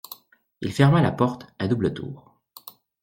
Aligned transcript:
Il 0.61 0.73
ferma 0.73 0.99
la 1.03 1.11
porte 1.11 1.45
à 1.59 1.67
double 1.67 1.93
tour. 1.93 2.35